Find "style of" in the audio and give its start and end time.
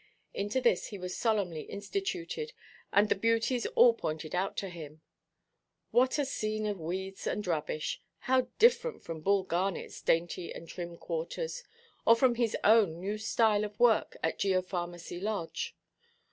13.19-13.79